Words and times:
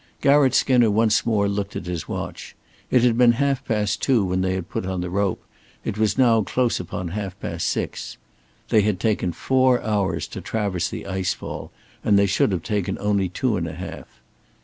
Garratt 0.19 0.55
Skinner 0.55 0.89
once 0.89 1.27
more 1.27 1.47
looked 1.47 1.75
at 1.75 1.85
his 1.85 2.07
watch. 2.07 2.55
It 2.89 3.03
had 3.03 3.19
been 3.19 3.33
half 3.33 3.63
past 3.63 4.01
two 4.01 4.25
when 4.25 4.41
they 4.41 4.55
had 4.55 4.67
put 4.67 4.83
on 4.83 5.01
the 5.01 5.11
rope, 5.11 5.43
it 5.85 5.95
was 5.95 6.17
now 6.17 6.41
close 6.41 6.79
upon 6.79 7.09
half 7.09 7.39
past 7.39 7.67
six. 7.67 8.17
They 8.69 8.81
had 8.81 8.99
taken 8.99 9.31
four 9.31 9.79
hours 9.83 10.25
to 10.29 10.41
traverse 10.41 10.89
the 10.89 11.05
ice 11.05 11.35
fall, 11.35 11.71
and 12.03 12.17
they 12.17 12.25
should 12.25 12.51
have 12.51 12.63
taken 12.63 12.97
only 12.99 13.29
two 13.29 13.57
and 13.57 13.67
a 13.67 13.73
half. 13.75 14.07